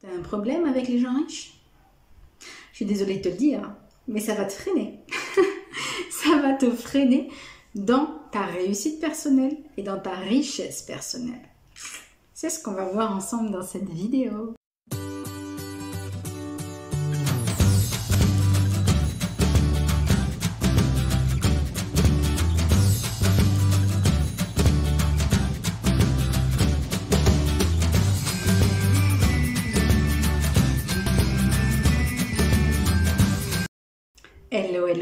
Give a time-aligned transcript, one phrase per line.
[0.00, 1.54] T'as un problème avec les gens riches?
[2.72, 3.74] Je suis désolée de te le dire,
[4.06, 5.00] mais ça va te freiner.
[6.10, 7.28] ça va te freiner
[7.74, 11.48] dans ta réussite personnelle et dans ta richesse personnelle.
[12.34, 14.54] C'est ce qu'on va voir ensemble dans cette vidéo.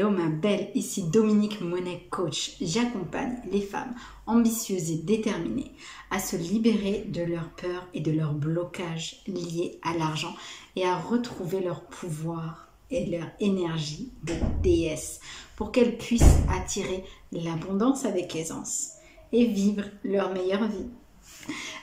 [0.07, 2.55] Hello, ma belle, ici Dominique Monet, coach.
[2.61, 3.93] J'accompagne les femmes
[4.25, 5.73] ambitieuses et déterminées
[6.11, 10.33] à se libérer de leurs peurs et de leurs blocages liés à l'argent
[10.77, 14.33] et à retrouver leur pouvoir et leur énergie de
[14.63, 15.19] déesse
[15.57, 18.91] pour qu'elles puissent attirer l'abondance avec aisance
[19.33, 20.87] et vivre leur meilleure vie.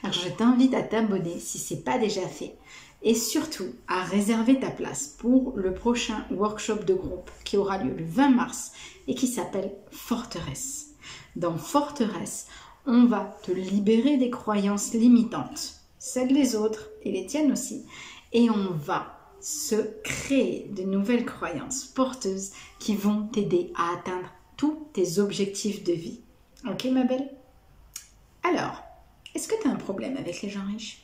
[0.03, 2.57] Alors je t'invite à t'abonner si ce n'est pas déjà fait
[3.05, 7.95] et surtout à réserver ta place pour le prochain workshop de groupe qui aura lieu
[7.95, 8.73] le 20 mars
[9.07, 10.95] et qui s'appelle Forteresse.
[11.37, 12.49] Dans Forteresse,
[12.87, 17.85] on va te libérer des croyances limitantes, celles des autres et les tiennes aussi,
[18.33, 24.89] et on va se créer de nouvelles croyances porteuses qui vont t'aider à atteindre tous
[24.95, 26.21] tes objectifs de vie.
[26.67, 27.31] Ok ma belle?
[28.43, 28.83] Alors,
[29.35, 31.04] est-ce que tu as un problème avec les gens riches?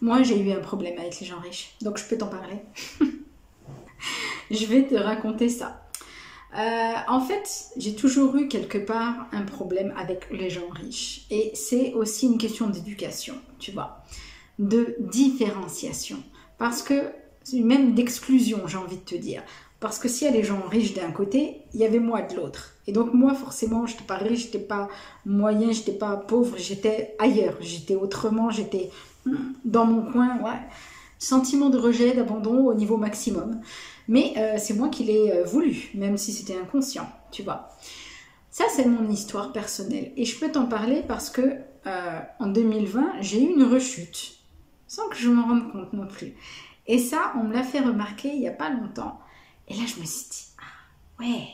[0.00, 2.58] Moi, j'ai eu un problème avec les gens riches, donc je peux t'en parler.
[4.50, 5.82] je vais te raconter ça.
[6.56, 11.26] Euh, en fait, j'ai toujours eu quelque part un problème avec les gens riches.
[11.30, 14.04] Et c'est aussi une question d'éducation, tu vois,
[14.58, 16.16] de différenciation.
[16.58, 17.12] Parce que,
[17.52, 19.42] même d'exclusion, j'ai envie de te dire.
[19.80, 22.36] Parce que s'il y a les gens riches d'un côté, il y avait moi de
[22.36, 22.74] l'autre.
[22.86, 24.88] Et donc moi, forcément, je n'étais pas riche, je n'étais pas
[25.24, 28.90] moyen, je n'étais pas pauvre, j'étais ailleurs, j'étais autrement, j'étais
[29.64, 30.60] dans mon coin, ouais.
[31.18, 33.60] Sentiment de rejet, d'abandon au niveau maximum.
[34.08, 37.68] Mais euh, c'est moi qui l'ai euh, voulu, même si c'était inconscient, tu vois.
[38.50, 40.12] Ça, c'est mon histoire personnelle.
[40.16, 41.56] Et je peux t'en parler parce que
[41.86, 44.38] euh, en 2020, j'ai eu une rechute,
[44.88, 46.34] sans que je m'en rende compte non plus.
[46.86, 49.20] Et ça, on me l'a fait remarquer il n'y a pas longtemps.
[49.68, 51.46] Et là, je me suis dit, ah ouais,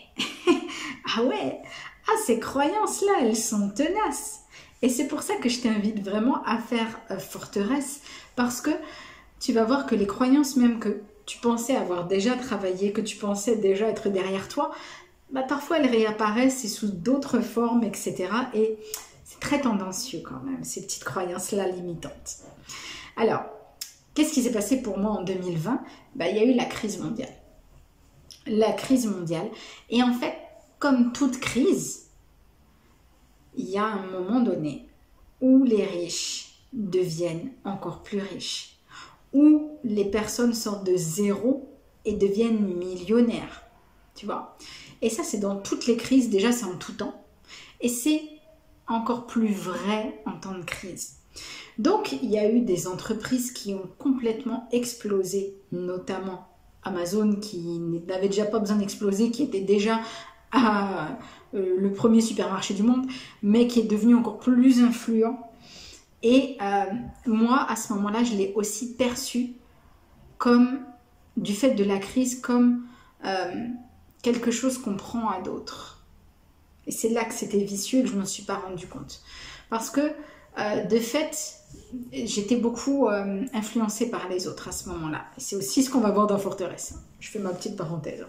[1.14, 1.60] ah ouais,
[2.08, 4.45] ah ces croyances-là, elles sont tenaces.
[4.82, 8.00] Et c'est pour ça que je t'invite vraiment à faire euh, forteresse,
[8.34, 8.70] parce que
[9.40, 13.16] tu vas voir que les croyances même que tu pensais avoir déjà travaillé, que tu
[13.16, 14.72] pensais déjà être derrière toi,
[15.30, 18.28] bah, parfois elles réapparaissent et sous d'autres formes, etc.
[18.54, 18.78] Et
[19.24, 22.38] c'est très tendancieux quand même, ces petites croyances-là limitantes.
[23.16, 23.42] Alors,
[24.14, 25.80] qu'est-ce qui s'est passé pour moi en 2020
[26.14, 27.34] bah, Il y a eu la crise mondiale.
[28.46, 29.48] La crise mondiale.
[29.90, 30.34] Et en fait,
[30.78, 32.05] comme toute crise,
[33.56, 34.86] il y a un moment donné
[35.40, 38.78] où les riches deviennent encore plus riches,
[39.32, 41.68] où les personnes sortent de zéro
[42.04, 43.62] et deviennent millionnaires.
[44.14, 44.56] Tu vois
[45.02, 47.22] Et ça, c'est dans toutes les crises, déjà, c'est en tout temps.
[47.80, 48.22] Et c'est
[48.88, 51.16] encore plus vrai en temps de crise.
[51.78, 56.48] Donc, il y a eu des entreprises qui ont complètement explosé, notamment
[56.82, 60.00] Amazon qui n'avait déjà pas besoin d'exploser, qui était déjà
[60.56, 63.06] euh, le premier supermarché du monde,
[63.42, 65.38] mais qui est devenu encore plus influent.
[66.22, 66.84] Et euh,
[67.26, 69.52] moi, à ce moment-là, je l'ai aussi perçu
[70.38, 70.80] comme,
[71.36, 72.82] du fait de la crise, comme
[73.24, 73.68] euh,
[74.22, 76.04] quelque chose qu'on prend à d'autres.
[76.86, 79.22] Et c'est là que c'était vicieux et que je ne m'en suis pas rendu compte.
[79.70, 80.12] Parce que,
[80.88, 81.56] de fait,
[82.12, 83.08] j'étais beaucoup
[83.52, 85.24] influencée par les autres à ce moment-là.
[85.36, 86.94] C'est aussi ce qu'on va voir dans Forteresse.
[87.18, 88.24] Je fais ma petite parenthèse.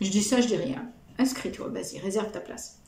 [0.00, 2.80] Je dis ça, je dis rien inscris-toi, vas-y, réserve ta place.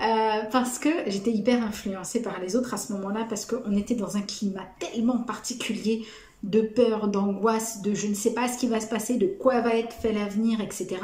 [0.00, 3.94] Euh, parce que j'étais hyper influencée par les autres à ce moment-là, parce qu'on était
[3.94, 6.06] dans un climat tellement particulier
[6.44, 9.60] de peur, d'angoisse, de je ne sais pas ce qui va se passer, de quoi
[9.60, 10.98] va être fait l'avenir, etc.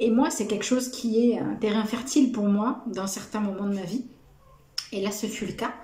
[0.00, 3.66] Et moi, c'est quelque chose qui est un terrain fertile pour moi dans certains moments
[3.66, 4.06] de ma vie.
[4.90, 5.74] Et là, ce fut le cas.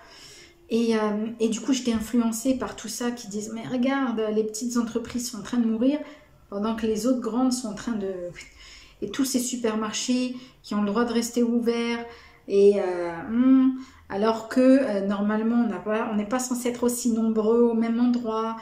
[0.70, 4.44] Et, euh, et du coup, j'étais influencée par tout ça qui disent, mais regarde, les
[4.44, 6.00] petites entreprises sont en train de mourir,
[6.50, 8.12] pendant que les autres grandes sont en train de
[9.10, 12.04] tous ces supermarchés qui ont le droit de rester ouverts
[12.48, 13.78] et euh, hmm,
[14.08, 15.68] alors que euh, normalement
[16.10, 18.56] on n'est pas censé être aussi nombreux au même endroit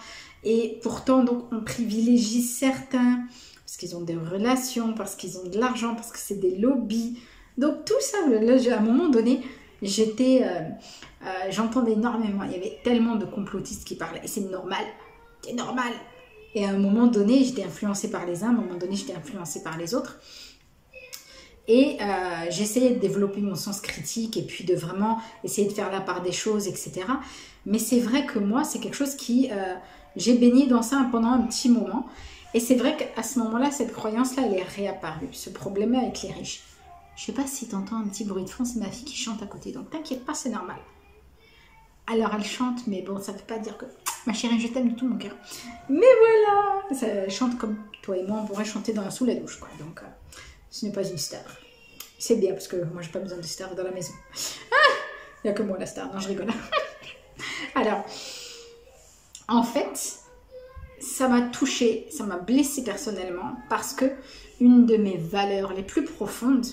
[0.44, 3.24] et pourtant donc on privilégie certains
[3.72, 7.18] parce qu'ils ont des relations, parce qu'ils ont de l'argent, parce que c'est des lobbies.
[7.56, 9.40] Donc tout ça, à un moment donné,
[9.80, 12.42] j'étais, euh, j'entendais énormément.
[12.44, 14.84] Il y avait tellement de complotistes qui parlaient et c'est normal,
[15.40, 15.90] c'est normal.
[16.54, 19.14] Et à un moment donné, j'étais influencée par les uns, à un moment donné, j'étais
[19.14, 20.18] influencée par les autres.
[21.68, 25.90] Et euh, j'essayais de développer mon sens critique et puis de vraiment essayer de faire
[25.92, 27.02] la part des choses, etc.
[27.66, 29.74] Mais c'est vrai que moi, c'est quelque chose qui, euh,
[30.16, 32.06] j'ai baigné dans ça pendant un petit moment.
[32.54, 35.28] Et c'est vrai qu'à ce moment-là, cette croyance-là, elle est réapparue.
[35.32, 36.62] Ce problème avec les riches.
[37.16, 39.16] Je sais pas si tu entends un petit bruit de fond, c'est ma fille qui
[39.16, 39.72] chante à côté.
[39.72, 40.76] Donc t'inquiète pas, c'est normal.
[42.06, 43.86] Alors elle chante, mais bon, ça ne veut pas dire que
[44.26, 45.36] ma chérie, je t'aime de tout mon cœur.
[45.88, 49.34] Mais voilà, ça, elle chante comme toi et moi, on pourrait chanter dans, sous la
[49.34, 49.68] douche, quoi.
[49.78, 50.06] Donc euh,
[50.70, 51.44] ce n'est pas une star.
[52.18, 54.12] C'est bien parce que moi, j'ai pas besoin de star dans la maison.
[54.70, 54.76] Ah
[55.42, 56.12] Il n'y a que moi la star.
[56.12, 56.48] Non, je rigole.
[57.74, 58.04] Alors,
[59.48, 60.18] en fait,
[61.00, 64.06] ça m'a touchée, ça m'a blessée personnellement parce que
[64.60, 66.66] une de mes valeurs les plus profondes,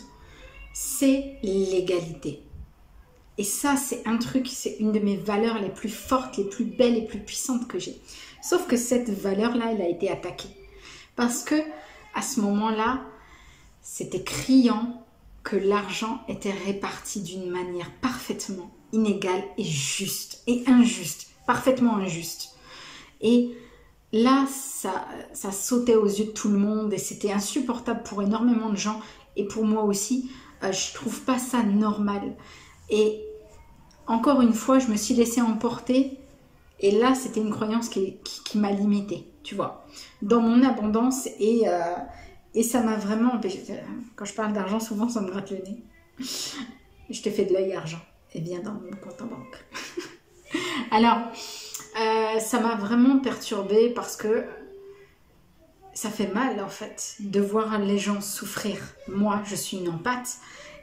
[0.74, 2.44] c'est l'égalité.
[3.40, 6.66] Et ça, c'est un truc, c'est une de mes valeurs les plus fortes, les plus
[6.66, 7.98] belles, les plus puissantes que j'ai.
[8.44, 10.50] Sauf que cette valeur-là, elle a été attaquée.
[11.16, 11.56] Parce que
[12.14, 13.02] à ce moment-là,
[13.82, 15.06] c'était criant
[15.44, 22.58] que l'argent était réparti d'une manière parfaitement inégale et juste et injuste, parfaitement injuste.
[23.22, 23.52] Et
[24.12, 28.70] là, ça, ça sautait aux yeux de tout le monde et c'était insupportable pour énormément
[28.70, 29.00] de gens
[29.38, 30.30] et pour moi aussi.
[30.64, 32.36] Euh, je trouve pas ça normal.
[32.90, 33.24] Et
[34.10, 36.18] encore une fois, je me suis laissée emporter.
[36.82, 38.18] Et là, c'était une croyance qui,
[38.56, 39.86] m'a limitée, tu vois,
[40.22, 41.28] dans mon abondance.
[41.40, 41.96] Et, euh,
[42.56, 43.64] et ça m'a vraiment empêché.
[44.16, 45.84] Quand je parle d'argent, souvent, ça me gratte le nez.
[47.10, 48.02] Je te fais de l'œil argent.
[48.34, 49.66] Et bien dans mon compte en banque.
[50.92, 51.18] Alors,
[52.00, 54.46] euh, ça m'a vraiment perturbée parce que
[55.94, 58.78] ça fait mal en fait de voir les gens souffrir.
[59.08, 60.38] Moi, je suis une empathe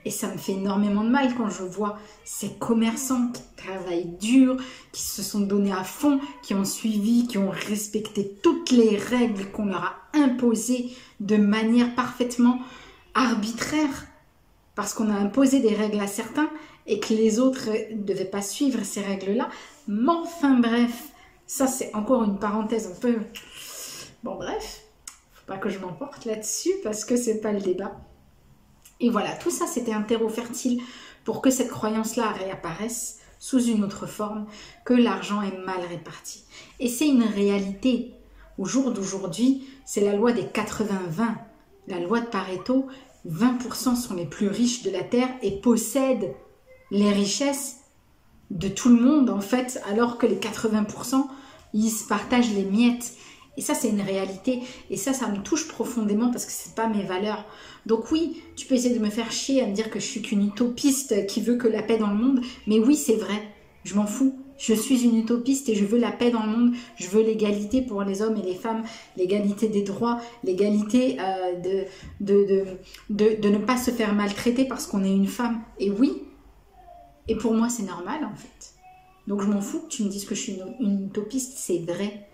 [0.07, 4.57] et ça me fait énormément de mal quand je vois ces commerçants qui travaillent dur,
[4.93, 9.51] qui se sont donnés à fond, qui ont suivi, qui ont respecté toutes les règles
[9.51, 12.61] qu'on leur a imposées de manière parfaitement
[13.15, 14.07] arbitraire.
[14.77, 16.51] Parce qu'on a imposé des règles à certains
[16.87, 19.49] et que les autres ne devaient pas suivre ces règles-là.
[19.89, 21.09] Mais enfin bref,
[21.49, 23.17] ça c'est encore une parenthèse un peu...
[24.23, 24.85] Bon bref,
[25.49, 27.97] pas que je m'emporte là-dessus parce que c'est pas le débat.
[29.01, 30.83] Et voilà, tout ça c'était un terreau fertile
[31.25, 34.47] pour que cette croyance-là réapparaisse sous une autre forme,
[34.85, 36.45] que l'argent est mal réparti.
[36.81, 38.13] Et c'est une réalité.
[38.59, 41.35] Au jour d'aujourd'hui, c'est la loi des 80-20.
[41.89, 42.87] La loi de Pareto,
[43.29, 46.35] 20% sont les plus riches de la Terre et possèdent
[46.91, 47.79] les richesses
[48.51, 51.27] de tout le monde en fait, alors que les 80%,
[51.75, 53.13] ils se partagent les miettes.
[53.57, 54.61] Et ça, c'est une réalité.
[54.91, 57.45] Et ça, ça me touche profondément parce que c'est pas mes valeurs.
[57.87, 60.23] Donc oui, tu peux essayer de me faire chier à me dire que je suis
[60.23, 62.41] qu'une utopiste qui veut que la paix dans le monde.
[62.67, 63.43] Mais oui, c'est vrai.
[63.85, 64.35] Je m'en fous.
[64.59, 66.75] Je suis une utopiste et je veux la paix dans le monde.
[66.97, 68.85] Je veux l'égalité pour les hommes et les femmes,
[69.17, 71.85] l'égalité des droits, l'égalité euh, de,
[72.21, 72.65] de,
[73.11, 75.61] de, de, ne pas se faire maltraiter parce qu'on est une femme.
[75.79, 76.23] Et oui.
[77.29, 78.75] Et pour moi, c'est normal en fait.
[79.27, 81.55] Donc je m'en fous que tu me dises que je suis une utopiste.
[81.57, 82.26] C'est vrai.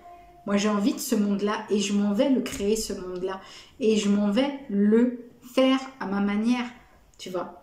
[0.46, 3.40] Moi, j'ai envie de ce monde-là et je m'en vais le créer, ce monde-là.
[3.80, 6.66] Et je m'en vais le faire à ma manière,
[7.18, 7.62] tu vois.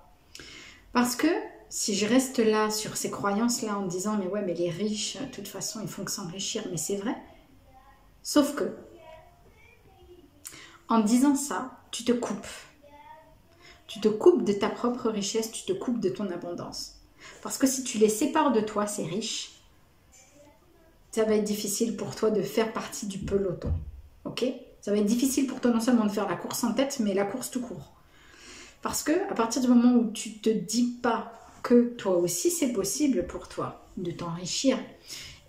[0.94, 1.28] Parce que
[1.70, 5.26] si je reste là sur ces croyances-là en disant, mais ouais, mais les riches, de
[5.28, 7.16] toute façon, ils font que s'enrichir, mais c'est vrai.
[8.24, 8.76] Sauf que,
[10.88, 12.48] en disant ça, tu te coupes.
[13.88, 16.96] Tu te coupes de ta propre richesse, tu te coupes de ton abondance.
[17.42, 19.59] Parce que si tu les sépares de toi, ces riches,
[21.12, 23.72] ça va être difficile pour toi de faire partie du peloton.
[24.26, 24.46] Ok?
[24.82, 27.14] Ça va être difficile pour toi non seulement de faire la course en tête, mais
[27.14, 27.94] la course tout court.
[28.82, 32.72] Parce que à partir du moment où tu te dis pas que toi aussi c'est
[32.72, 34.78] possible pour toi de t'enrichir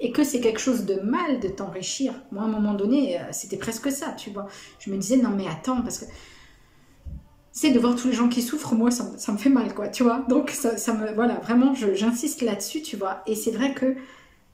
[0.01, 2.15] et que c'est quelque chose de mal de t'enrichir.
[2.33, 4.49] Moi, à un moment donné, euh, c'était presque ça, tu vois.
[4.79, 6.07] Je me disais, non mais attends, parce que
[7.53, 10.03] c'est de voir tous les gens qui souffrent, moi, ça, me fait mal, quoi, tu
[10.03, 10.25] vois.
[10.29, 13.23] Donc, ça, ça me, voilà, vraiment, j'insiste là-dessus, tu vois.
[13.27, 13.97] Et c'est vrai que,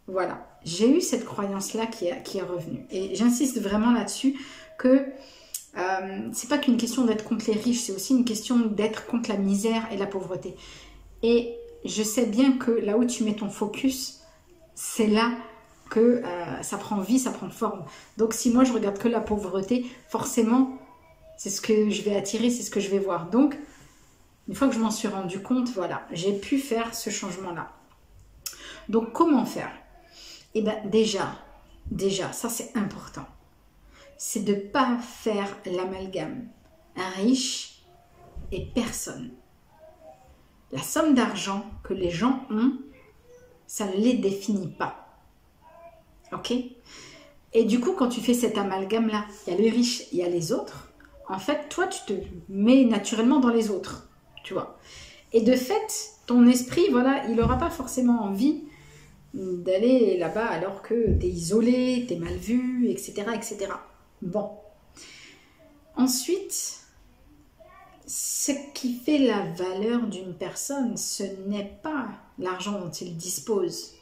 [0.09, 2.87] voilà, j'ai eu cette croyance-là qui est, qui est revenue.
[2.91, 4.39] Et j'insiste vraiment là-dessus
[4.79, 5.05] que
[5.77, 9.31] euh, c'est pas qu'une question d'être contre les riches, c'est aussi une question d'être contre
[9.31, 10.57] la misère et la pauvreté.
[11.23, 14.21] Et je sais bien que là où tu mets ton focus,
[14.75, 15.33] c'est là
[15.91, 17.85] que euh, ça prend vie, ça prend forme.
[18.17, 20.79] Donc si moi je regarde que la pauvreté, forcément,
[21.37, 23.29] c'est ce que je vais attirer, c'est ce que je vais voir.
[23.29, 23.57] Donc,
[24.49, 27.73] une fois que je m'en suis rendu compte, voilà, j'ai pu faire ce changement-là.
[28.89, 29.73] Donc comment faire?
[30.59, 31.37] Eh bien déjà,
[31.91, 33.27] déjà, ça c'est important,
[34.17, 36.49] c'est de ne pas faire l'amalgame.
[36.97, 37.83] Un riche
[38.53, 39.33] et personne.
[40.73, 42.73] La somme d'argent que les gens ont,
[43.67, 45.07] ça ne les définit pas.
[46.33, 46.55] Ok?
[47.53, 50.23] Et du coup, quand tu fais cet amalgame-là, il y a les riches, il y
[50.23, 50.91] a les autres.
[51.29, 52.13] En fait, toi, tu te
[52.49, 54.09] mets naturellement dans les autres,
[54.43, 54.79] tu vois.
[55.35, 58.65] Et de fait, ton esprit, voilà, il n'aura pas forcément envie
[59.37, 63.69] d'aller là-bas alors que tu es isolé, tu es mal vu, etc., etc.
[64.23, 64.51] Bon.
[65.97, 66.81] Ensuite,
[68.07, 73.93] ce qui fait la valeur d'une personne, ce n'est pas l'argent dont il dispose.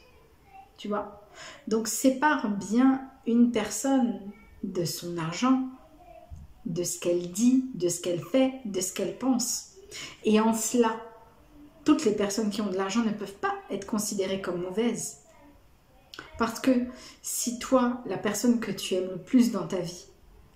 [0.76, 1.28] Tu vois?
[1.68, 4.20] Donc sépare bien une personne
[4.62, 5.68] de son argent,
[6.66, 9.72] de ce qu'elle dit, de ce qu'elle fait, de ce qu'elle pense.
[10.24, 10.96] Et en cela,
[11.84, 15.23] toutes les personnes qui ont de l'argent ne peuvent pas être considérées comme mauvaises.
[16.38, 16.70] Parce que
[17.22, 20.06] si toi, la personne que tu aimes le plus dans ta vie,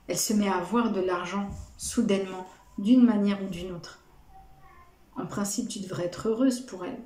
[0.06, 2.46] elle se met à avoir de l'argent soudainement,
[2.78, 4.00] d'une manière ou d'une autre,
[5.16, 7.00] en principe, tu devrais être heureuse pour elle.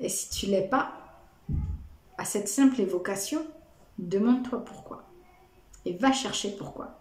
[0.00, 0.92] Et si tu l'es pas,
[2.16, 3.44] à cette simple évocation,
[3.98, 5.04] demande-toi pourquoi.
[5.84, 7.00] Et va chercher pourquoi.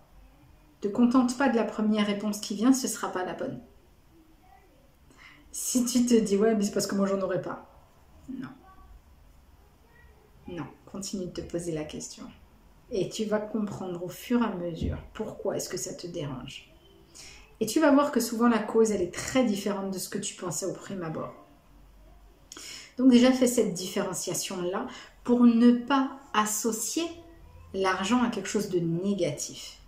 [0.84, 3.34] Ne te contente pas de la première réponse qui vient, ce ne sera pas la
[3.34, 3.60] bonne.
[5.52, 7.68] Si tu te dis, ouais, mais c'est parce que moi j'en aurais pas.
[8.30, 8.50] Non.
[10.48, 12.24] Non, continue de te poser la question.
[12.90, 16.72] Et tu vas comprendre au fur et à mesure pourquoi est-ce que ça te dérange.
[17.60, 20.20] Et tu vas voir que souvent la cause, elle est très différente de ce que
[20.20, 21.34] tu pensais au prime abord.
[22.98, 24.88] Donc déjà, fais cette différenciation-là
[25.24, 27.04] pour ne pas associer
[27.74, 29.80] l'argent à quelque chose de négatif.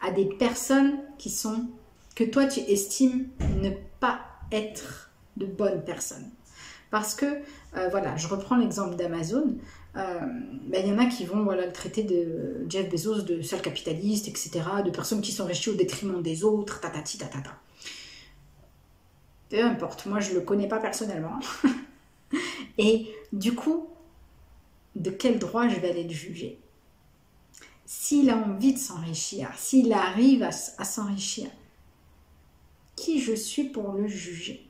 [0.00, 1.68] À des personnes qui sont,
[2.14, 3.28] que toi tu estimes
[3.62, 3.70] ne
[4.00, 4.20] pas
[4.52, 6.30] être de bonnes personnes.
[6.90, 7.26] Parce que,
[7.76, 9.56] euh, voilà, je reprends l'exemple d'Amazon.
[9.96, 10.20] Euh,
[10.66, 13.62] ben, il y en a qui vont voilà, le traiter de Jeff Bezos de sale
[13.62, 17.50] capitaliste, etc., de personnes qui riches au détriment des autres, tatati tatata.
[19.48, 21.40] Peu importe, moi je ne le connais pas personnellement.
[22.78, 23.88] Et du coup,
[24.94, 26.58] de quel droit je vais aller le juger?
[27.84, 30.52] S'il a envie de s'enrichir, s'il arrive à
[30.84, 31.50] s'enrichir,
[32.94, 34.69] qui je suis pour le juger?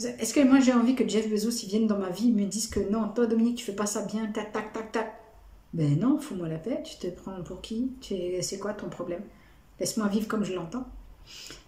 [0.00, 2.46] Est-ce que moi j'ai envie que Jeff Bezos il vienne dans ma vie et me
[2.46, 5.18] dise que non, toi Dominique, tu fais pas ça bien, tac, tac, tac, tac.
[5.72, 7.92] Ben non, fous-moi la paix, tu te prends pour qui?
[8.00, 9.22] C'est quoi ton problème?
[9.80, 10.86] Laisse-moi vivre comme je l'entends.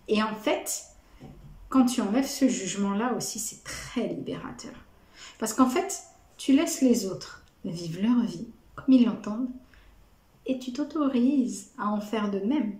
[0.08, 0.84] Et en fait,
[1.68, 4.74] quand tu enlèves ce jugement-là aussi, c'est très libérateur.
[5.38, 6.02] Parce qu'en fait,
[6.36, 9.48] tu laisses les autres vivre leur vie comme ils l'entendent
[10.46, 12.74] et tu t'autorises à en faire de même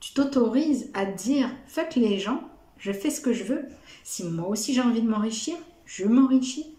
[0.00, 2.40] tu t'autorises à dire fuck les gens,
[2.78, 3.64] je fais ce que je veux.
[4.04, 6.76] Si moi aussi j'ai envie de m'enrichir, je m'enrichis.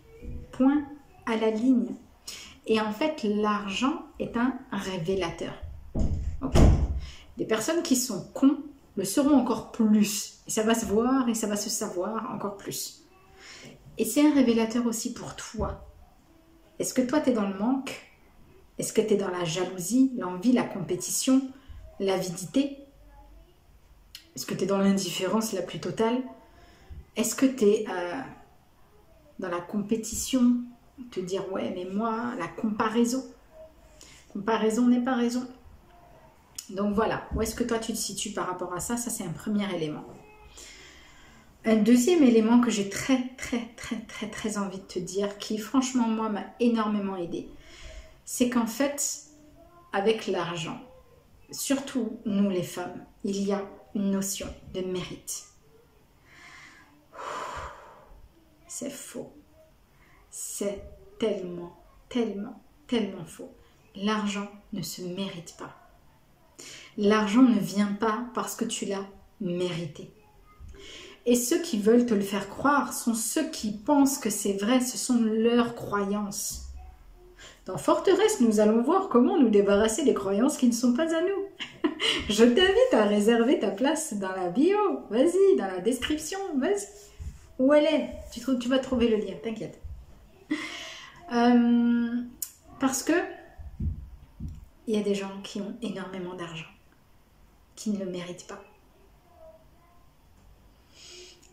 [0.52, 0.84] Point
[1.26, 1.96] à la ligne.
[2.66, 5.54] Et en fait, l'argent est un révélateur.
[7.38, 8.58] Des personnes qui sont cons
[8.96, 10.40] le seront encore plus.
[10.48, 13.04] Et ça va se voir et ça va se savoir encore plus.
[13.98, 15.88] Et c'est un révélateur aussi pour toi.
[16.80, 18.12] Est-ce que toi, tu es dans le manque?
[18.78, 21.42] Est-ce que tu es dans la jalousie, l'envie, la compétition,
[22.00, 22.80] l'avidité?
[24.38, 26.22] Est-ce que tu es dans l'indifférence la plus totale?
[27.16, 28.22] Est-ce que tu es euh,
[29.40, 30.58] dans la compétition?
[31.10, 33.26] Te dire, ouais, mais moi, la comparaison.
[34.32, 35.48] Comparaison n'est pas raison.
[36.70, 38.96] Donc voilà, où est-ce que toi tu te situes par rapport à ça?
[38.96, 40.06] Ça, c'est un premier élément.
[41.66, 45.58] Un deuxième élément que j'ai très, très, très, très, très envie de te dire, qui
[45.58, 47.50] franchement, moi, m'a énormément aidé,
[48.24, 49.24] c'est qu'en fait,
[49.94, 50.80] avec l'argent,
[51.50, 53.66] surtout nous les femmes, il y a
[53.98, 55.46] une notion de mérite.
[58.68, 59.34] C'est faux.
[60.30, 60.84] C'est
[61.18, 61.76] tellement,
[62.10, 63.52] tellement, tellement faux.
[63.96, 65.76] L'argent ne se mérite pas.
[66.98, 69.06] L'argent ne vient pas parce que tu l'as
[69.42, 70.12] mérité.
[71.26, 74.80] Et ceux qui veulent te le faire croire sont ceux qui pensent que c'est vrai,
[74.80, 76.68] ce sont leurs croyances.
[77.66, 81.22] Dans Forteresse, nous allons voir comment nous débarrasser des croyances qui ne sont pas à
[81.22, 81.47] nous.
[82.30, 84.78] Je t'invite à réserver ta place dans la bio.
[85.10, 86.40] Vas-y, dans la description.
[86.58, 86.88] Vas-y.
[87.60, 88.10] Où elle est?
[88.32, 89.82] Tu, vas trouver le lien, t'inquiète.
[91.30, 92.22] Euh,
[92.80, 93.12] parce que
[94.88, 96.70] il y a des gens qui ont énormément d'argent,
[97.76, 98.64] qui ne le méritent pas.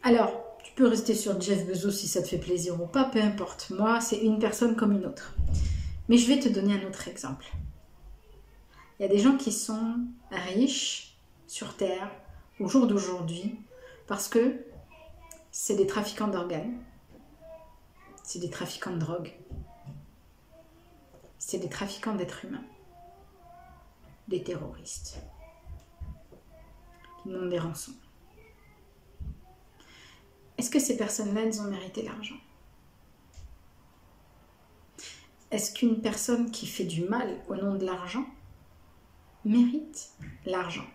[0.04, 3.20] Alors, tu peux rester sur Jeff Bezos si ça te fait plaisir ou pas, peu
[3.20, 3.70] importe.
[3.70, 5.34] Moi, c'est une personne comme une autre.
[6.08, 7.46] Mais je vais te donner un autre exemple.
[8.98, 9.98] Il y a des gens qui sont
[10.30, 12.10] riches sur Terre
[12.60, 13.58] au jour d'aujourd'hui
[14.06, 14.64] parce que
[15.50, 16.78] c'est des trafiquants d'organes,
[18.22, 19.32] c'est des trafiquants de drogue,
[21.38, 22.64] c'est des trafiquants d'êtres humains,
[24.28, 25.18] des terroristes.
[27.22, 27.94] Qui demandent des rançons.
[30.56, 32.36] Est-ce que ces personnes-là, elles ont mérité l'argent?
[35.50, 38.24] Est-ce qu'une personne qui fait du mal au nom de l'argent
[39.44, 40.10] mérite
[40.46, 40.86] l'argent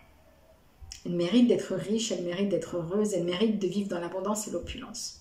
[1.06, 4.50] Elle mérite d'être riche, elle mérite d'être heureuse, elle mérite de vivre dans l'abondance et
[4.50, 5.20] l'opulence.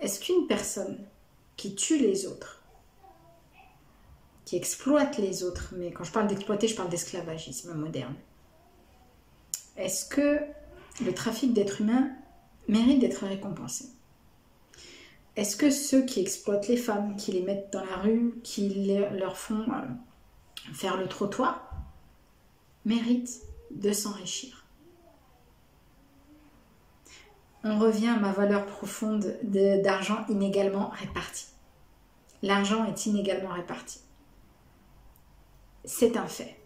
[0.00, 0.98] Est-ce qu'une personne
[1.56, 2.62] qui tue les autres,
[4.44, 8.14] qui exploite les autres, mais quand je parle d'exploiter, je parle d'esclavagisme moderne.
[9.76, 10.40] Est-ce que
[11.04, 12.10] le trafic d'êtres humains
[12.68, 13.86] mérite d'être récompensé?
[15.36, 18.68] Est-ce que ceux qui exploitent les femmes, qui les mettent dans la rue, qui
[19.18, 21.73] leur font euh, faire le trottoir,
[22.84, 24.64] méritent de s'enrichir
[27.64, 31.46] On revient à ma valeur profonde d'argent inégalement réparti.
[32.42, 34.00] L'argent est inégalement réparti.
[35.84, 36.56] C'est un fait.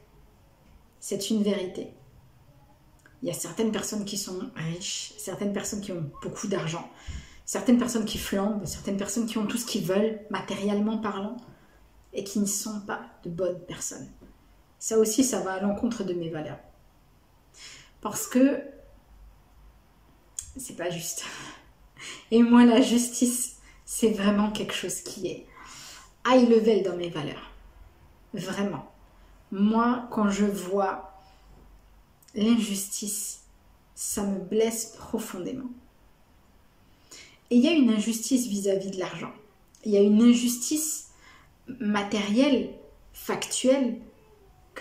[1.01, 1.93] C'est une vérité.
[3.23, 6.89] Il y a certaines personnes qui sont riches, certaines personnes qui ont beaucoup d'argent,
[7.45, 11.37] certaines personnes qui flambent, certaines personnes qui ont tout ce qu'ils veulent, matériellement parlant,
[12.13, 14.09] et qui ne sont pas de bonnes personnes.
[14.79, 16.59] Ça aussi, ça va à l'encontre de mes valeurs.
[18.01, 18.63] Parce que
[20.57, 21.25] c'est pas juste.
[22.31, 25.47] Et moi, la justice, c'est vraiment quelque chose qui est
[26.27, 27.51] high level dans mes valeurs.
[28.35, 28.93] Vraiment.
[29.51, 31.21] Moi, quand je vois
[32.35, 33.45] l'injustice,
[33.95, 35.71] ça me blesse profondément.
[37.51, 39.33] Et il y a une injustice vis-à-vis de l'argent.
[39.85, 41.09] Il y a une injustice
[41.81, 42.71] matérielle,
[43.13, 43.99] factuelle,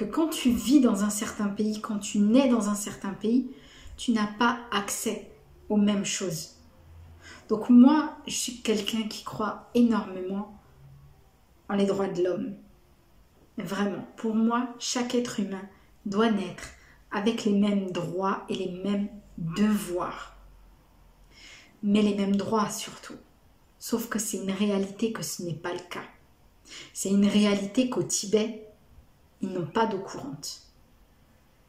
[0.03, 3.51] quand tu vis dans un certain pays, quand tu nais dans un certain pays,
[3.95, 5.31] tu n'as pas accès
[5.69, 6.55] aux mêmes choses.
[7.49, 10.59] Donc moi, je suis quelqu'un qui croit énormément
[11.69, 12.55] en les droits de l'homme.
[13.57, 15.63] Vraiment, pour moi, chaque être humain
[16.05, 16.69] doit naître
[17.11, 20.35] avec les mêmes droits et les mêmes devoirs.
[21.83, 23.15] Mais les mêmes droits surtout.
[23.79, 26.03] Sauf que c'est une réalité que ce n'est pas le cas.
[26.93, 28.66] C'est une réalité qu'au Tibet,
[29.41, 30.61] ils n'ont pas d'eau courante.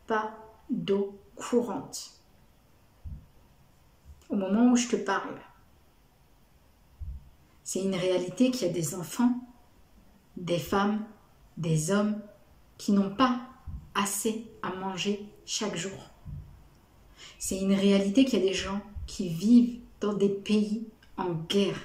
[0.07, 0.35] Pas
[0.71, 2.13] d'eau courante.
[4.29, 5.41] Au moment où je te parle,
[7.65, 9.35] c'est une réalité qu'il y a des enfants,
[10.37, 11.05] des femmes,
[11.57, 12.19] des hommes
[12.79, 13.41] qui n'ont pas
[13.95, 16.11] assez à manger chaque jour.
[17.39, 21.81] C'est une réalité qu'il y a des gens qui vivent dans des pays en guerre,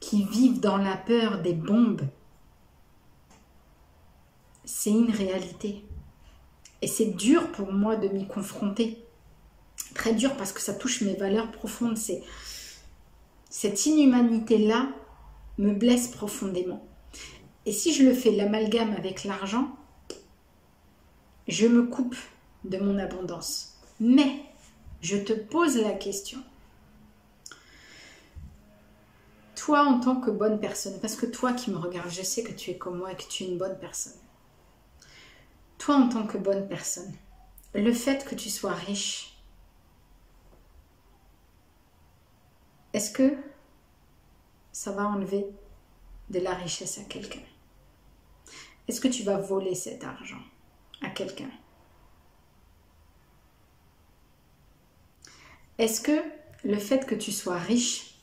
[0.00, 2.02] qui vivent dans la peur des bombes.
[4.70, 5.82] C'est une réalité.
[6.82, 9.02] Et c'est dur pour moi de m'y confronter.
[9.94, 11.96] Très dur parce que ça touche mes valeurs profondes.
[11.96, 12.22] C'est
[13.48, 14.90] cette inhumanité-là
[15.56, 16.86] me blesse profondément.
[17.64, 19.74] Et si je le fais l'amalgame avec l'argent,
[21.48, 22.16] je me coupe
[22.64, 23.78] de mon abondance.
[24.00, 24.42] Mais
[25.00, 26.40] je te pose la question.
[29.54, 32.52] Toi en tant que bonne personne, parce que toi qui me regardes, je sais que
[32.52, 34.12] tu es comme moi et que tu es une bonne personne.
[35.78, 37.14] Toi en tant que bonne personne,
[37.74, 39.38] le fait que tu sois riche,
[42.92, 43.36] est-ce que
[44.72, 45.46] ça va enlever
[46.30, 47.42] de la richesse à quelqu'un?
[48.88, 50.42] Est-ce que tu vas voler cet argent
[51.02, 51.50] à quelqu'un?
[55.78, 56.22] Est-ce que
[56.64, 58.20] le fait que tu sois riche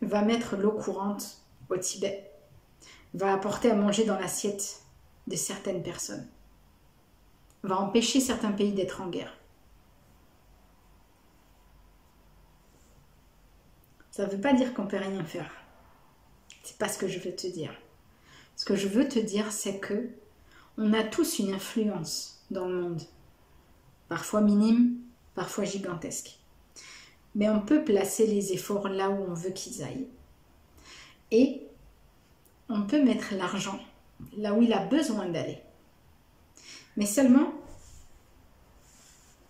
[0.00, 2.30] va mettre l'eau courante au Tibet,
[3.14, 4.81] va apporter à manger dans l'assiette
[5.26, 6.26] de certaines personnes,
[7.62, 9.36] va empêcher certains pays d'être en guerre
[14.12, 15.50] Ça ne veut pas dire qu'on peut rien faire.
[16.62, 17.74] C'est pas ce que je veux te dire.
[18.56, 20.10] Ce que je veux te dire, c'est que
[20.76, 23.02] on a tous une influence dans le monde,
[24.08, 24.98] parfois minime,
[25.34, 26.38] parfois gigantesque.
[27.34, 30.08] Mais on peut placer les efforts là où on veut qu'ils aillent.
[31.30, 31.66] Et
[32.68, 33.80] on peut mettre l'argent
[34.36, 35.58] là où il a besoin d'aller.
[36.96, 37.52] Mais seulement,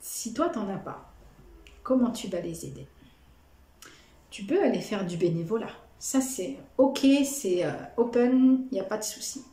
[0.00, 1.12] si toi t'en as pas,
[1.82, 2.86] comment tu vas les aider?
[4.30, 5.70] Tu peux aller faire du bénévolat.
[5.98, 9.44] Ça c'est ok, c'est euh, open, il n'y a pas de souci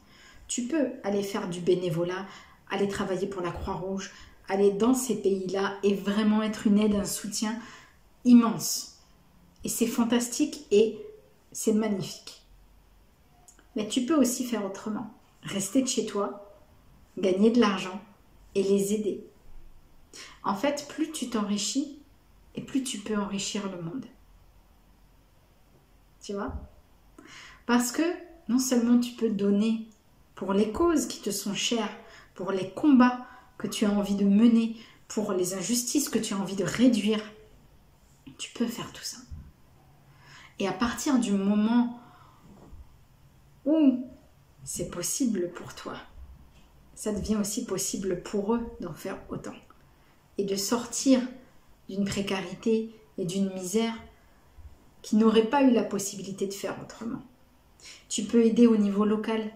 [0.50, 2.26] tu peux aller faire du bénévolat,
[2.70, 4.12] aller travailler pour la Croix-Rouge,
[4.50, 7.58] aller dans ces pays-là et vraiment être une aide, un soutien
[8.26, 8.98] immense.
[9.64, 11.00] Et c'est fantastique et
[11.52, 12.39] c'est magnifique.
[13.76, 15.14] Mais tu peux aussi faire autrement.
[15.44, 16.54] Rester de chez toi,
[17.18, 18.02] gagner de l'argent
[18.56, 19.24] et les aider.
[20.44, 22.00] En fait, plus tu t'enrichis
[22.56, 24.06] et plus tu peux enrichir le monde.
[26.22, 26.54] Tu vois?
[27.66, 28.04] Parce que
[28.48, 29.88] non seulement tu peux donner
[30.36, 31.96] pour les causes qui te sont chères,
[32.34, 33.28] pour les combats
[33.58, 34.76] que tu as envie de mener,
[35.08, 37.22] pour les injustices que tu as envie de réduire.
[38.38, 39.18] Tu peux faire tout ça.
[40.60, 41.99] Et à partir du moment
[43.70, 44.04] où
[44.64, 45.96] c'est possible pour toi,
[46.96, 49.54] ça devient aussi possible pour eux d'en faire autant.
[50.38, 51.22] Et de sortir
[51.88, 53.94] d'une précarité et d'une misère
[55.02, 57.22] qui n'auraient pas eu la possibilité de faire autrement.
[58.10, 59.52] Tu peux aider au niveau local.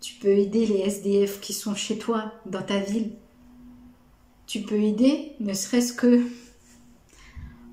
[0.00, 3.12] Tu peux aider les SDF qui sont chez toi, dans ta ville.
[4.46, 6.24] Tu peux aider, ne serait-ce que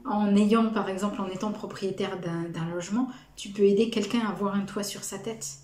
[0.08, 4.56] en ayant, par exemple, en étant propriétaire d'un logement, tu peux aider quelqu'un à avoir
[4.56, 5.60] un toit sur sa tête.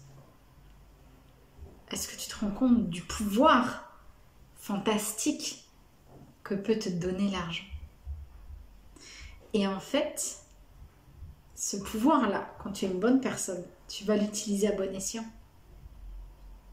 [1.91, 3.99] Est-ce que tu te rends compte du pouvoir
[4.56, 5.69] fantastique
[6.43, 7.63] que peut te donner l'argent?
[9.53, 10.39] Et en fait,
[11.56, 15.25] ce pouvoir-là, quand tu es une bonne personne, tu vas l'utiliser à bon escient.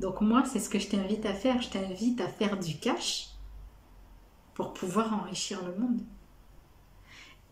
[0.01, 1.61] Donc moi, c'est ce que je t'invite à faire.
[1.61, 3.29] Je t'invite à faire du cash
[4.55, 6.01] pour pouvoir enrichir le monde.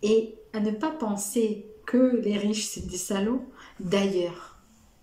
[0.02, 3.44] Et à ne pas penser que les riches, c'est des salauds.
[3.80, 4.58] D'ailleurs,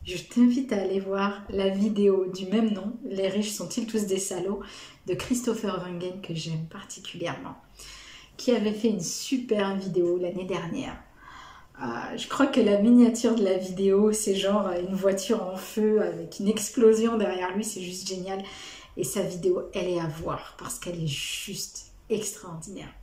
[0.05, 4.19] je t'invite à aller voir la vidéo du même nom, Les riches sont-ils tous des
[4.19, 4.61] salauds,
[5.07, 7.55] de Christopher Wangen, que j'aime particulièrement,
[8.37, 10.95] qui avait fait une super vidéo l'année dernière.
[11.81, 16.01] Euh, je crois que la miniature de la vidéo, c'est genre une voiture en feu
[16.01, 18.43] avec une explosion derrière lui, c'est juste génial.
[18.97, 22.93] Et sa vidéo, elle est à voir parce qu'elle est juste extraordinaire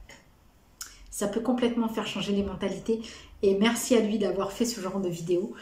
[1.13, 3.03] ça peut complètement faire changer les mentalités.
[3.43, 5.55] Et merci à lui d'avoir fait ce genre de vidéo.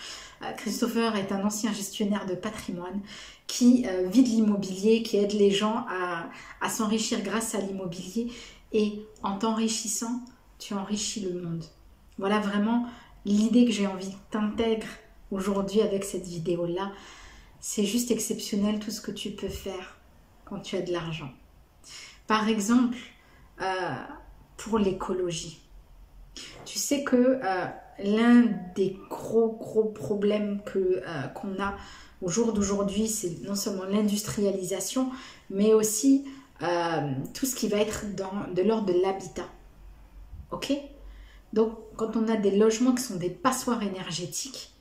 [0.42, 3.00] Euh, Christopher est un ancien gestionnaire de patrimoine
[3.48, 8.32] qui euh, vit de l'immobilier, qui aide les gens à, s'enrichir grâce à l'immobilier.
[8.72, 10.20] Et en t'enrichissant,
[10.60, 11.64] tu enrichis le monde.
[12.16, 12.86] Voilà vraiment
[13.24, 14.86] l'idée que j'ai envie que t'intègres
[15.32, 16.92] aujourd'hui avec cette vidéo-là.
[17.58, 19.96] C'est juste exceptionnel tout ce que tu peux faire
[20.44, 21.30] quand tu as de l'argent.
[22.28, 22.96] Par exemple,
[23.60, 23.94] euh,
[24.60, 25.58] pour l'écologie.
[26.66, 27.66] Tu sais que euh,
[28.04, 28.44] l'un
[28.74, 31.76] des gros gros problèmes que euh, qu'on a
[32.20, 35.10] au jour d'aujourd'hui, c'est non seulement l'industrialisation,
[35.48, 36.26] mais aussi
[36.62, 39.48] euh, tout ce qui va être dans, de l'ordre de l'habitat.
[40.50, 40.72] Ok?
[41.54, 44.72] Donc, quand on a des logements qui sont des passoires énergétiques,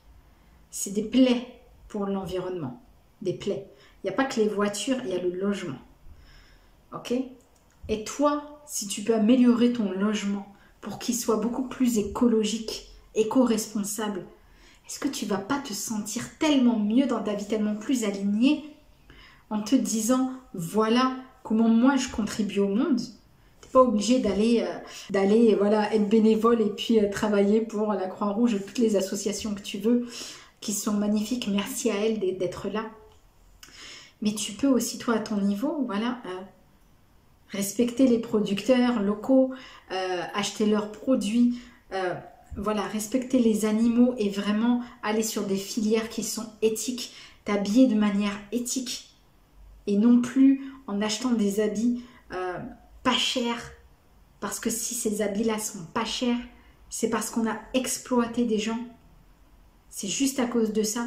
[0.70, 1.46] c'est des plaies
[1.88, 2.82] pour l'environnement.
[3.22, 3.66] Des plaies.
[4.04, 5.78] Il n'y a pas que les voitures, il y a le logement.
[6.92, 7.14] Ok?
[7.88, 10.46] Et toi, si tu peux améliorer ton logement
[10.80, 14.24] pour qu'il soit beaucoup plus écologique, éco-responsable,
[14.86, 18.62] est-ce que tu vas pas te sentir tellement mieux dans ta vie, tellement plus aligné
[19.50, 23.00] en te disant voilà comment moi je contribue au monde?
[23.00, 24.78] Tu n'es pas obligé d'aller euh,
[25.10, 29.62] d'aller voilà être bénévole et puis euh, travailler pour la Croix-Rouge toutes les associations que
[29.62, 30.06] tu veux
[30.60, 31.48] qui sont magnifiques.
[31.48, 32.84] Merci à elles d'être là.
[34.22, 36.40] Mais tu peux aussi toi à ton niveau, voilà, euh,
[37.50, 39.52] respecter les producteurs locaux,
[39.92, 41.58] euh, acheter leurs produits,
[41.92, 42.14] euh,
[42.56, 47.12] voilà, respecter les animaux et vraiment aller sur des filières qui sont éthiques,
[47.44, 49.14] t'habiller de manière éthique
[49.86, 52.58] et non plus en achetant des habits euh,
[53.02, 53.72] pas chers.
[54.40, 56.38] Parce que si ces habits-là sont pas chers,
[56.88, 58.78] c'est parce qu'on a exploité des gens.
[59.90, 61.06] C'est juste à cause de ça.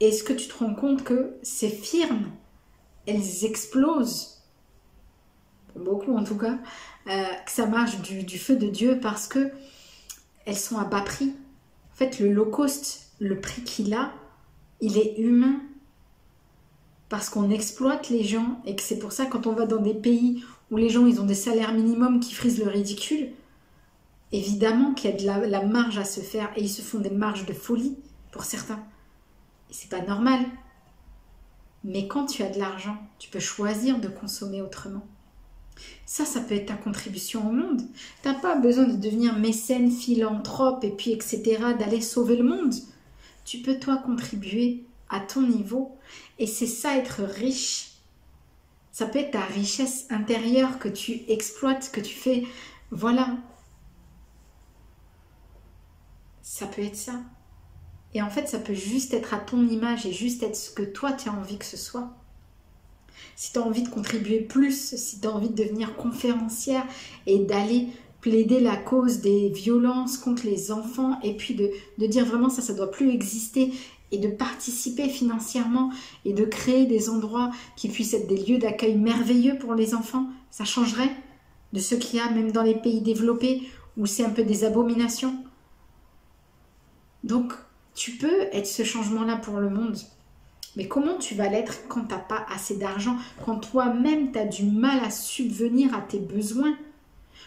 [0.00, 2.30] Est-ce que tu te rends compte que ces firmes,
[3.06, 4.39] elles explosent?
[5.76, 6.58] Beaucoup en tout cas,
[7.08, 9.50] euh, que ça marche du, feu de Dieu parce que
[10.46, 11.34] elles sont à bas prix.
[11.92, 14.12] En fait, le low cost, le prix qu'il a,
[14.80, 15.60] il est humain
[17.08, 19.94] parce qu'on exploite les gens et que c'est pour ça quand on va dans des
[19.94, 23.30] pays où les gens ils ont des salaires minimums qui frisent le ridicule,
[24.32, 27.00] évidemment qu'il y a de la, la, marge à se faire et ils se font
[27.00, 27.96] des marges de folie
[28.30, 28.82] pour certains.
[29.68, 30.40] Et c'est pas normal.
[31.82, 35.06] Mais quand tu as de l'argent, tu peux choisir de consommer autrement.
[36.06, 37.82] Ça, ça peut être ta contribution au monde.
[38.22, 41.42] Tu n'as pas besoin de devenir mécène, philanthrope et puis etc.,
[41.78, 42.74] d'aller sauver le monde.
[43.44, 45.98] Tu peux toi contribuer à ton niveau.
[46.38, 47.92] Et c'est ça être riche.
[48.92, 52.44] Ça peut être ta richesse intérieure que tu exploites, que tu fais.
[52.90, 53.36] Voilà.
[56.42, 57.20] Ça peut être ça.
[58.14, 60.82] Et en fait, ça peut juste être à ton image et juste être ce que
[60.82, 62.19] toi tu as envie que ce soit
[63.36, 66.84] si tu as envie de contribuer plus, si tu as envie de devenir conférencière
[67.26, 67.88] et d'aller
[68.20, 72.74] plaider la cause des violences contre les enfants et puis de, dire vraiment ça, ça
[72.74, 73.72] doit plus exister
[74.12, 75.90] et de participer financièrement
[76.24, 80.26] et de créer des endroits qui puissent être des lieux d'accueil merveilleux pour les enfants,
[80.50, 81.10] ça changerait
[81.72, 83.62] de ce qu'il y a même dans les pays développés
[83.96, 85.34] où c'est un peu des abominations.
[87.22, 87.52] Donc,
[87.94, 89.96] tu peux être ce changement-là pour le monde.
[90.80, 94.46] Mais comment tu vas l'être quand tu n'as pas assez d'argent, quand toi-même tu as
[94.46, 96.74] du mal à subvenir à tes besoins?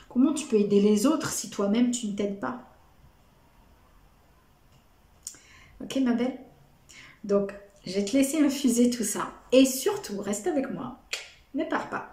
[0.08, 2.62] Comment tu peux aider les autres si toi-même tu ne t'aides pas?
[5.82, 6.38] Ok ma belle?
[7.24, 7.56] Donc,
[7.88, 9.34] je vais te laisser infuser tout ça.
[9.52, 11.00] Et surtout, reste avec moi.
[11.56, 12.12] Ne pars pas.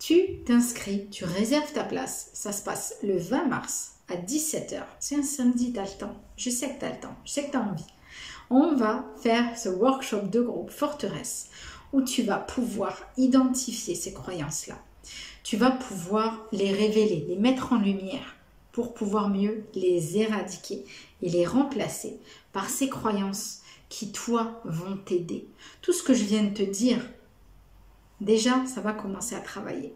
[0.00, 2.30] Tu t'inscris, tu réserves ta place.
[2.34, 4.82] Ça se passe le 20 mars à 17h.
[4.98, 6.16] C'est un samedi, tu as le temps.
[6.36, 7.14] Je sais que tu as le temps.
[7.24, 7.86] Je sais que tu as envie.
[8.52, 11.50] On va faire ce workshop de groupe forteresse
[11.92, 14.76] où tu vas pouvoir identifier ces croyances-là.
[15.44, 18.34] Tu vas pouvoir les révéler, les mettre en lumière
[18.72, 20.84] pour pouvoir mieux les éradiquer
[21.22, 22.18] et les remplacer
[22.52, 25.46] par ces croyances qui, toi, vont t'aider.
[25.80, 27.08] Tout ce que je viens de te dire,
[28.20, 29.94] déjà, ça va commencer à travailler.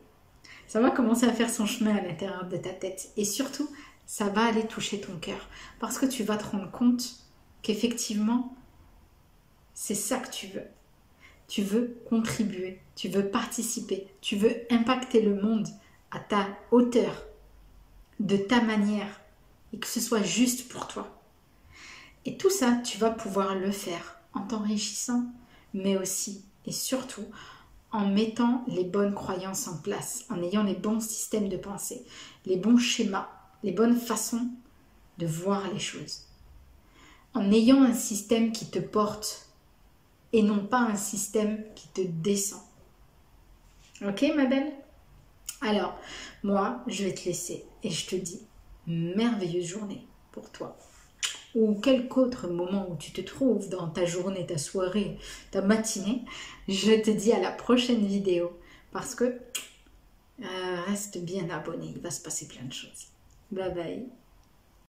[0.68, 3.10] Ça va commencer à faire son chemin à l'intérieur de ta tête.
[3.16, 3.68] Et surtout,
[4.06, 5.48] ça va aller toucher ton cœur.
[5.80, 7.23] Parce que tu vas te rendre compte
[7.64, 8.54] qu'effectivement,
[9.72, 10.68] c'est ça que tu veux.
[11.48, 15.68] Tu veux contribuer, tu veux participer, tu veux impacter le monde
[16.10, 17.24] à ta hauteur,
[18.20, 19.20] de ta manière,
[19.72, 21.20] et que ce soit juste pour toi.
[22.24, 25.24] Et tout ça, tu vas pouvoir le faire en t'enrichissant,
[25.72, 27.26] mais aussi et surtout
[27.92, 32.04] en mettant les bonnes croyances en place, en ayant les bons systèmes de pensée,
[32.46, 33.28] les bons schémas,
[33.62, 34.48] les bonnes façons
[35.18, 36.23] de voir les choses.
[37.34, 39.48] En ayant un système qui te porte
[40.32, 42.62] et non pas un système qui te descend.
[44.04, 44.72] Ok ma belle?
[45.60, 45.98] Alors,
[46.42, 48.42] moi, je vais te laisser et je te dis
[48.86, 50.76] merveilleuse journée pour toi
[51.54, 55.18] ou quelque autre moment où tu te trouves dans ta journée, ta soirée,
[55.50, 56.24] ta matinée,
[56.68, 58.58] je te dis à la prochaine vidéo
[58.92, 63.06] parce que euh, reste bien abonné, il va se passer plein de choses.
[63.52, 64.23] Bye bye.